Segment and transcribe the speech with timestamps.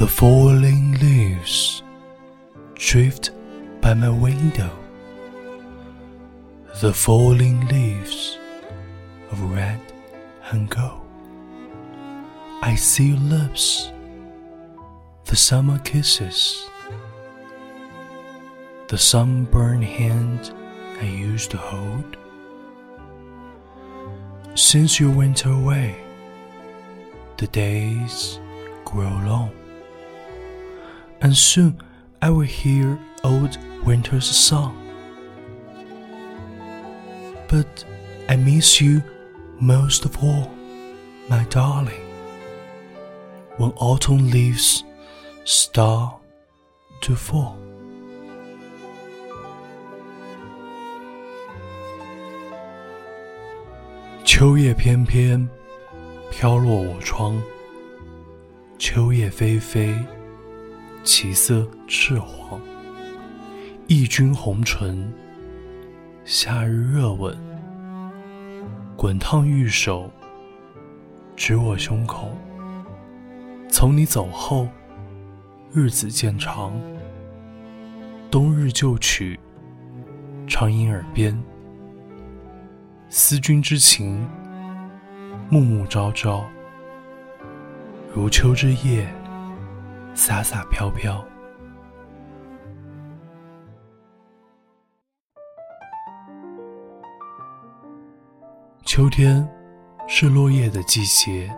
[0.00, 1.82] The falling leaves
[2.74, 3.32] drift
[3.82, 4.70] by my window.
[6.80, 8.38] The falling leaves
[9.30, 9.78] of red
[10.52, 11.02] and gold.
[12.62, 13.92] I see your lips,
[15.26, 16.66] the summer kisses,
[18.88, 20.54] the sunburned hand
[21.02, 22.16] I used to hold.
[24.54, 25.94] Since you went away,
[27.36, 28.40] the days
[28.86, 29.52] grow long,
[31.20, 31.80] and soon
[32.22, 34.76] I will hear old winter's song.
[37.48, 37.84] But
[38.28, 39.02] I miss you
[39.58, 40.50] most of all,
[41.28, 42.04] my darling.
[43.56, 44.84] When autumn leaves
[45.44, 46.14] start
[47.02, 47.56] to fall.
[54.32, 55.48] 《秋叶翩翩》
[56.30, 57.42] 飘落我窗，
[58.78, 59.94] 秋叶菲菲。
[61.02, 62.60] 其色赤黄。
[63.86, 65.12] 忆君红唇，
[66.24, 67.36] 夏日热吻，
[68.96, 70.10] 滚烫玉手，
[71.34, 72.30] 指我胸口。
[73.68, 74.68] 从你走后，
[75.72, 76.72] 日子渐长。
[78.30, 79.40] 冬日旧曲，
[80.46, 81.36] 常萦耳边。
[83.08, 84.24] 思君之情，
[85.48, 86.44] 暮暮朝朝，
[88.14, 89.12] 如秋之夜，
[90.14, 91.24] 洒洒飘飘。
[98.84, 99.48] 秋天
[100.08, 101.48] 是落叶的季节，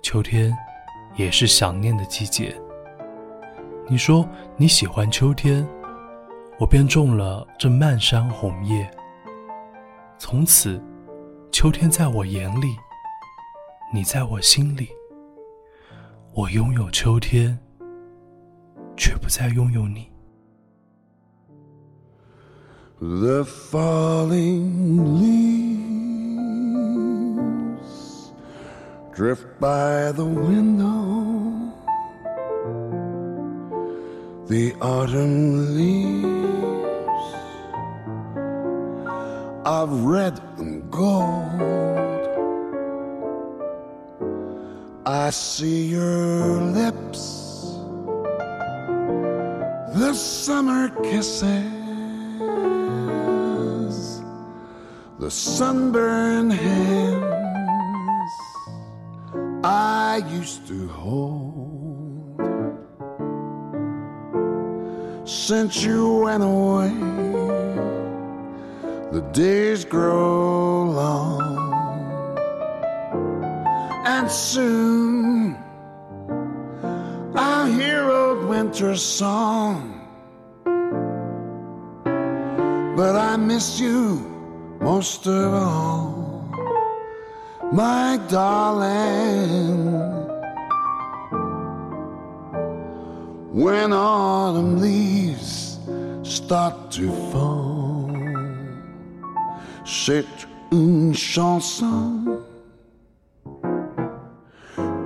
[0.00, 0.56] 秋天
[1.16, 2.54] 也是想念的季节。
[3.88, 4.26] 你说
[4.56, 5.66] 你喜欢秋天，
[6.58, 8.88] 我便种了这漫山红叶。
[10.16, 10.80] 从此，
[11.50, 12.76] 秋天在我眼里，
[13.92, 14.88] 你在我心里。
[16.33, 17.59] 我拥有秋天，
[18.95, 20.09] 却不再拥有你。
[22.99, 25.79] The falling leaves
[29.15, 31.71] drift by the window.
[34.47, 36.25] The autumn leaves
[39.63, 42.02] of red and gold.
[45.06, 47.76] I see your lips,
[49.98, 51.52] the summer kisses,
[55.18, 58.30] the sunburned hands
[59.62, 62.40] I used to hold.
[65.28, 66.94] Since you went away
[69.12, 71.63] the days grow long,
[74.16, 75.56] and soon
[77.34, 79.76] I'll hear old winter's song.
[82.98, 83.98] But I miss you
[84.80, 86.48] most of all,
[87.72, 89.82] my darling.
[93.64, 95.78] When autumn leaves
[96.22, 97.84] start to fall
[99.84, 100.24] c'est
[100.72, 102.33] une chanson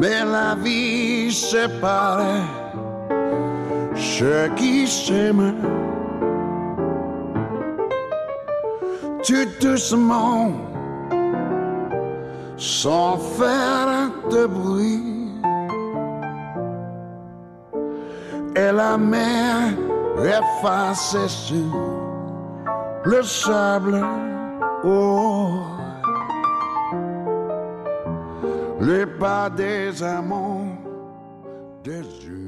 [0.00, 2.22] Mais la vie sépare
[3.94, 5.54] ceux qui s'aiment.
[9.26, 10.52] Tout doucement,
[12.56, 15.18] sans faire de bruit.
[18.58, 19.54] et la mer
[20.18, 21.74] effacée sur
[23.04, 24.04] le sable.
[24.84, 25.60] Oh,
[28.80, 30.76] les pas des amants
[31.82, 32.47] des yeux.